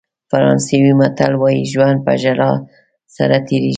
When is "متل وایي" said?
0.99-1.63